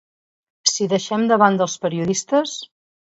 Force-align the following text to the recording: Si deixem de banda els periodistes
Si 0.69 0.87
deixem 0.93 1.25
de 1.31 1.37
banda 1.41 1.65
els 1.67 1.75
periodistes 1.83 2.55